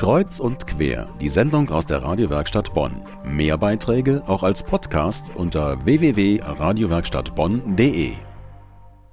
Kreuz 0.00 0.40
und 0.40 0.66
quer, 0.66 1.08
die 1.20 1.28
Sendung 1.28 1.68
aus 1.68 1.86
der 1.86 2.02
Radiowerkstatt 2.02 2.72
Bonn. 2.72 3.02
Mehr 3.22 3.58
Beiträge 3.58 4.22
auch 4.26 4.42
als 4.42 4.62
Podcast 4.62 5.30
unter 5.34 5.84
www.radiowerkstattbonn.de. 5.84 8.12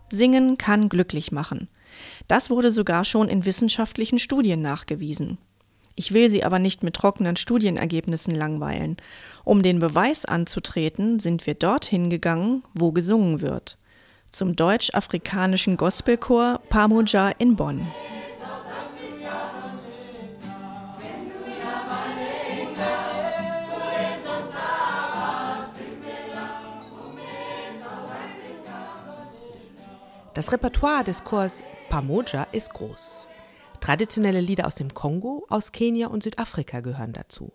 Singen 0.10 0.58
kann 0.58 0.88
glücklich 0.88 1.34
machen. 1.34 1.68
Das 2.30 2.50
wurde 2.50 2.72
sogar 2.72 3.04
schon 3.04 3.28
in 3.28 3.44
wissenschaftlichen 3.44 4.18
Studien 4.18 4.62
nachgewiesen. 4.62 5.38
Ich 5.96 6.14
will 6.14 6.30
Sie 6.30 6.46
aber 6.46 6.58
nicht 6.58 6.84
mit 6.84 6.94
trockenen 6.94 7.36
Studienergebnissen 7.36 8.34
langweilen. 8.34 8.96
Um 9.44 9.64
den 9.64 9.82
Beweis 9.82 10.24
anzutreten, 10.24 11.20
sind 11.20 11.46
wir 11.46 11.56
dorthin 11.56 12.10
gegangen, 12.10 12.64
wo 12.74 12.94
gesungen 12.94 13.42
wird. 13.42 13.78
Zum 14.32 14.56
deutsch-afrikanischen 14.56 15.76
Gospelchor 15.76 16.62
Pamuja 16.70 17.32
in 17.40 17.58
Bonn. 17.58 17.86
Das 30.38 30.52
Repertoire 30.52 31.04
des 31.04 31.24
Chors 31.24 31.64
Pamoja 31.90 32.44
ist 32.52 32.72
groß. 32.72 33.28
Traditionelle 33.80 34.40
Lieder 34.40 34.68
aus 34.68 34.76
dem 34.76 34.94
Kongo, 34.94 35.48
aus 35.50 35.72
Kenia 35.72 36.10
und 36.10 36.22
Südafrika 36.22 36.82
gehören 36.82 37.12
dazu. 37.12 37.54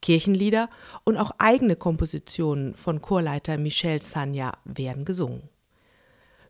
Kirchenlieder 0.00 0.68
und 1.04 1.16
auch 1.16 1.30
eigene 1.38 1.76
Kompositionen 1.76 2.74
von 2.74 3.02
Chorleiter 3.02 3.56
Michel 3.56 4.02
Sanya 4.02 4.54
werden 4.64 5.04
gesungen. 5.04 5.48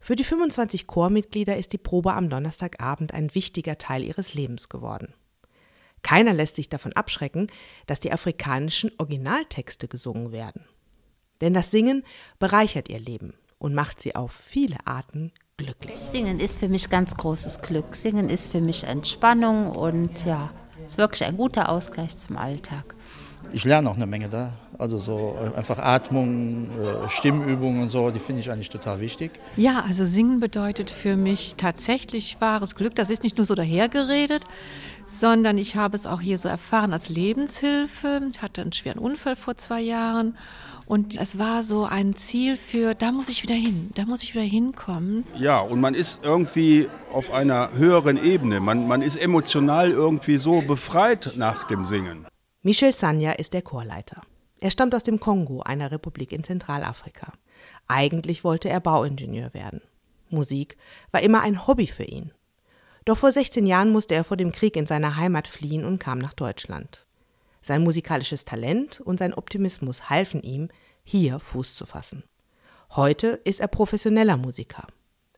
Für 0.00 0.16
die 0.16 0.24
25 0.24 0.86
Chormitglieder 0.86 1.58
ist 1.58 1.74
die 1.74 1.78
Probe 1.78 2.14
am 2.14 2.30
Donnerstagabend 2.30 3.12
ein 3.12 3.34
wichtiger 3.34 3.76
Teil 3.76 4.04
ihres 4.04 4.32
Lebens 4.32 4.70
geworden. 4.70 5.12
Keiner 6.00 6.32
lässt 6.32 6.56
sich 6.56 6.70
davon 6.70 6.94
abschrecken, 6.94 7.48
dass 7.84 8.00
die 8.00 8.12
afrikanischen 8.12 8.90
Originaltexte 8.96 9.86
gesungen 9.86 10.32
werden. 10.32 10.64
Denn 11.42 11.52
das 11.52 11.70
Singen 11.70 12.04
bereichert 12.38 12.88
ihr 12.88 13.00
Leben 13.00 13.34
und 13.58 13.74
macht 13.74 14.00
sie 14.00 14.16
auf 14.16 14.32
viele 14.32 14.78
Arten 14.86 15.30
glücklich. 15.56 15.98
Singen 16.10 16.40
ist 16.40 16.58
für 16.58 16.68
mich 16.68 16.90
ganz 16.90 17.16
großes 17.16 17.60
Glück. 17.60 17.94
Singen 17.94 18.28
ist 18.28 18.50
für 18.50 18.60
mich 18.60 18.84
Entspannung 18.84 19.70
und 19.70 20.24
ja, 20.24 20.50
ist 20.86 20.98
wirklich 20.98 21.24
ein 21.24 21.36
guter 21.36 21.68
Ausgleich 21.68 22.16
zum 22.18 22.36
Alltag. 22.36 22.94
Ich 23.52 23.64
lerne 23.64 23.90
auch 23.90 23.96
eine 23.96 24.06
Menge 24.06 24.28
da. 24.28 24.52
Also 24.78 24.98
so 24.98 25.36
äh, 25.38 25.56
einfach 25.56 25.78
Atmung, 25.78 26.64
äh, 26.64 27.08
Stimmübungen 27.08 27.82
und 27.82 27.90
so, 27.90 28.10
die 28.10 28.18
finde 28.18 28.40
ich 28.40 28.50
eigentlich 28.50 28.70
total 28.70 29.00
wichtig. 29.00 29.30
Ja, 29.56 29.84
also 29.86 30.04
Singen 30.04 30.40
bedeutet 30.40 30.90
für 30.90 31.16
mich 31.16 31.54
tatsächlich 31.56 32.38
wahres 32.40 32.74
Glück. 32.74 32.94
Das 32.94 33.10
ist 33.10 33.22
nicht 33.22 33.36
nur 33.36 33.46
so 33.46 33.54
dahergeredet, 33.54 34.44
sondern 35.04 35.58
ich 35.58 35.76
habe 35.76 35.94
es 35.94 36.06
auch 36.06 36.20
hier 36.20 36.38
so 36.38 36.48
erfahren 36.48 36.92
als 36.92 37.08
Lebenshilfe. 37.08 38.20
Ich 38.32 38.42
hatte 38.42 38.62
einen 38.62 38.72
schweren 38.72 38.98
Unfall 38.98 39.36
vor 39.36 39.56
zwei 39.56 39.80
Jahren 39.80 40.36
und 40.86 41.20
es 41.20 41.38
war 41.38 41.62
so 41.62 41.84
ein 41.84 42.14
Ziel 42.14 42.56
für, 42.56 42.94
da 42.94 43.12
muss 43.12 43.28
ich 43.28 43.42
wieder 43.42 43.54
hin, 43.54 43.90
da 43.94 44.04
muss 44.04 44.22
ich 44.22 44.34
wieder 44.34 44.44
hinkommen. 44.44 45.24
Ja, 45.38 45.60
und 45.60 45.80
man 45.80 45.94
ist 45.94 46.20
irgendwie 46.22 46.88
auf 47.12 47.32
einer 47.32 47.72
höheren 47.74 48.22
Ebene. 48.22 48.60
Man, 48.60 48.88
man 48.88 49.02
ist 49.02 49.16
emotional 49.16 49.90
irgendwie 49.90 50.38
so 50.38 50.62
befreit 50.62 51.34
nach 51.36 51.66
dem 51.68 51.84
Singen. 51.84 52.26
Michel 52.64 52.94
Sanya 52.94 53.32
ist 53.32 53.54
der 53.54 53.62
Chorleiter. 53.62 54.22
Er 54.60 54.70
stammt 54.70 54.94
aus 54.94 55.02
dem 55.02 55.18
Kongo, 55.18 55.62
einer 55.62 55.90
Republik 55.90 56.30
in 56.30 56.44
Zentralafrika. 56.44 57.32
Eigentlich 57.88 58.44
wollte 58.44 58.68
er 58.68 58.78
Bauingenieur 58.78 59.52
werden. 59.52 59.80
Musik 60.30 60.76
war 61.10 61.22
immer 61.22 61.40
ein 61.40 61.66
Hobby 61.66 61.88
für 61.88 62.04
ihn. 62.04 62.30
Doch 63.04 63.18
vor 63.18 63.32
16 63.32 63.66
Jahren 63.66 63.90
musste 63.90 64.14
er 64.14 64.22
vor 64.22 64.36
dem 64.36 64.52
Krieg 64.52 64.76
in 64.76 64.86
seiner 64.86 65.16
Heimat 65.16 65.48
fliehen 65.48 65.84
und 65.84 65.98
kam 65.98 66.18
nach 66.18 66.34
Deutschland. 66.34 67.04
Sein 67.62 67.82
musikalisches 67.82 68.44
Talent 68.44 69.00
und 69.00 69.18
sein 69.18 69.34
Optimismus 69.34 70.08
halfen 70.08 70.40
ihm, 70.40 70.68
hier 71.02 71.40
Fuß 71.40 71.74
zu 71.74 71.84
fassen. 71.84 72.22
Heute 72.90 73.40
ist 73.42 73.58
er 73.58 73.66
professioneller 73.66 74.36
Musiker. 74.36 74.86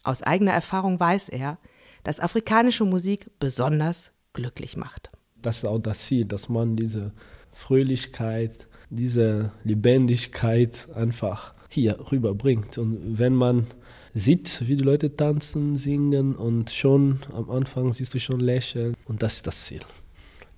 Aus 0.03 0.23
eigener 0.23 0.53
Erfahrung 0.53 1.01
weiß 1.01 1.31
er, 1.31 1.57
dass 2.03 2.21
afrikanische 2.21 2.85
Musik 2.85 3.31
besonders 3.39 4.13
glücklich 4.35 4.77
macht. 4.77 5.11
Das 5.45 5.59
ist 5.59 5.65
auch 5.67 5.79
das 5.79 5.99
Ziel, 5.99 6.25
dass 6.25 6.49
man 6.49 6.77
diese 6.77 7.13
Fröhlichkeit, 7.53 8.67
diese 8.91 9.53
Lebendigkeit 9.63 10.89
einfach 10.95 11.55
hier 11.69 11.99
rüberbringt. 12.11 12.79
Und 12.79 13.19
wenn 13.19 13.35
man 13.35 13.67
sieht, 14.15 14.67
wie 14.67 14.77
die 14.77 14.85
Leute 14.85 15.15
tanzen, 15.15 15.77
singen 15.77 16.35
und 16.35 16.71
schon 16.71 17.19
am 17.33 17.51
Anfang 17.51 17.93
siehst 17.93 18.15
du 18.15 18.21
schon 18.21 18.41
lächeln. 18.41 18.95
Und 19.05 19.23
das 19.23 19.35
ist 19.35 19.47
das 19.47 19.67
Ziel, 19.67 19.81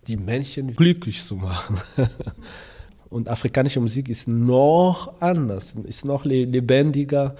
die 0.06 0.16
Menschen 0.16 0.72
glücklich 0.74 1.22
zu 1.22 1.36
machen. 1.36 1.80
Und 3.08 3.28
afrikanische 3.28 3.80
Musik 3.80 4.08
ist 4.08 4.26
noch 4.26 5.20
anders, 5.20 5.76
ist 5.84 6.04
noch 6.04 6.24
lebendiger. 6.24 7.36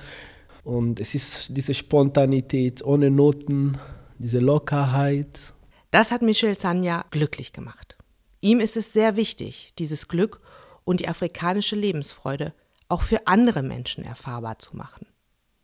Und 0.63 1.01
es 1.01 1.15
ist 1.15 1.57
diese 1.57 1.75
Spontanität 1.75 2.84
ohne 2.84 3.11
Noten, 3.11 3.77
diese 4.19 4.39
Lockerheit. 4.39 5.53
Das 5.97 6.12
hat 6.12 6.21
Michel 6.21 6.59
Sanya 6.59 7.07
glücklich 7.11 7.55
gemacht. 7.55 7.97
Ihm 8.43 8.61
ist 8.61 8.77
es 8.77 8.93
sehr 8.93 9.17
wichtig, 9.17 9.73
dieses 9.79 10.09
Glück 10.09 10.43
und 10.84 11.01
die 11.01 11.09
afrikanische 11.09 11.75
Lebensfreude 11.75 12.53
auch 12.91 13.01
für 13.01 13.27
andere 13.27 13.62
Menschen 13.62 14.05
erfahrbar 14.05 14.59
zu 14.59 14.77
machen. 14.77 15.07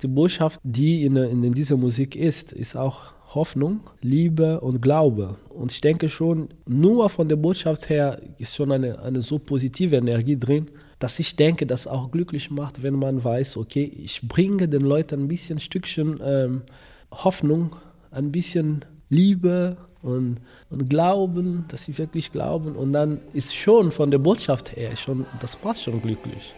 Die 0.00 0.08
Botschaft, 0.08 0.58
die 0.62 1.04
in, 1.04 1.16
in 1.16 1.52
dieser 1.52 1.76
Musik 1.76 2.16
ist, 2.16 2.54
ist 2.54 2.76
auch 2.76 3.12
Hoffnung, 3.34 3.80
Liebe 4.00 4.62
und 4.62 4.80
Glaube. 4.80 5.36
Und 5.50 5.70
ich 5.70 5.82
denke 5.82 6.08
schon, 6.08 6.48
nur 6.66 7.10
von 7.10 7.28
der 7.28 7.36
Botschaft 7.36 7.90
her 7.90 8.18
ist 8.38 8.56
schon 8.56 8.72
eine, 8.72 9.00
eine 9.00 9.20
so 9.20 9.38
positive 9.38 9.96
Energie 9.96 10.38
drin, 10.38 10.70
dass 10.98 11.18
ich 11.18 11.36
denke, 11.36 11.66
das 11.66 11.86
auch 11.86 12.10
glücklich 12.10 12.50
macht, 12.50 12.82
wenn 12.82 12.94
man 12.94 13.22
weiß, 13.22 13.58
okay, 13.58 13.84
ich 13.84 14.26
bringe 14.26 14.66
den 14.66 14.80
Leuten 14.80 15.24
ein 15.24 15.28
bisschen 15.28 15.58
Stückchen 15.58 16.20
ähm, 16.24 16.62
Hoffnung, 17.10 17.76
ein 18.10 18.32
bisschen 18.32 18.86
Liebe 19.10 19.76
und, 20.02 20.38
und 20.70 20.90
Glauben, 20.90 21.64
dass 21.68 21.84
sie 21.84 21.96
wirklich 21.96 22.32
glauben. 22.32 22.74
Und 22.74 22.92
dann 22.92 23.20
ist 23.32 23.54
schon 23.54 23.92
von 23.92 24.10
der 24.10 24.18
Botschaft 24.18 24.76
her 24.76 24.96
schon, 24.96 25.26
das 25.40 25.56
macht 25.62 25.80
schon 25.80 26.02
glücklich. 26.02 26.54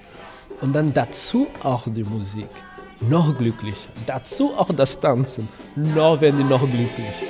Und 0.61 0.73
dann 0.73 0.93
dazu 0.95 1.47
auch 1.63 1.87
die 1.87 2.05
Musik 2.05 2.49
noch 3.01 3.37
glücklich. 3.37 3.89
Dazu 4.07 4.55
auch 4.55 4.73
das 4.73 4.99
Tanzen. 4.99 5.49
Noch 5.77 6.21
werden 6.21 6.39
die 6.39 6.45
noch 6.45 6.61
glücklich. 6.61 7.25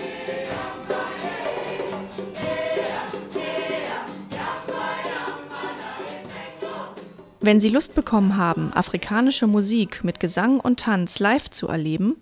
Wenn 7.41 7.61
Sie 7.61 7.69
Lust 7.69 7.95
bekommen 7.95 8.39
haben, 8.39 8.73
afrikanische 8.73 9.47
Musik 9.47 10.03
mit 10.03 10.19
Gesang 10.19 10.61
und 10.61 10.81
Tanz 10.81 11.19
live 11.19 11.51
zu 11.51 11.69
erleben, 11.69 12.17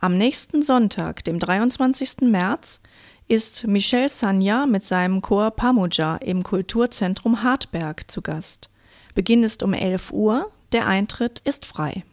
am 0.00 0.16
nächsten 0.16 0.62
Sonntag, 0.62 1.24
dem 1.24 1.38
23. 1.38 2.22
März, 2.22 2.80
ist 3.28 3.66
Michel 3.66 4.08
Sanya 4.08 4.66
mit 4.66 4.84
seinem 4.84 5.20
Chor 5.20 5.50
Pamuja 5.50 6.14
im 6.16 6.44
Kulturzentrum 6.44 7.42
Hartberg 7.42 8.08
zu 8.10 8.22
Gast. 8.22 8.70
Beginn 9.14 9.42
ist 9.42 9.64
um 9.64 9.72
11 9.72 10.12
Uhr, 10.12 10.50
der 10.72 10.86
Eintritt 10.86 11.40
ist 11.40 11.64
frei. 11.64 12.04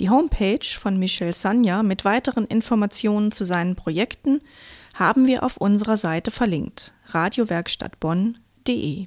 Die 0.00 0.10
Homepage 0.10 0.64
von 0.64 0.98
Michel 0.98 1.32
Sanya 1.32 1.84
mit 1.84 2.04
weiteren 2.04 2.46
Informationen 2.46 3.30
zu 3.30 3.44
seinen 3.44 3.76
Projekten 3.76 4.40
haben 4.94 5.26
wir 5.26 5.44
auf 5.44 5.58
unserer 5.58 5.96
Seite 5.96 6.32
verlinkt 6.32 6.92
radiowerkstattbonn.de 7.06 9.06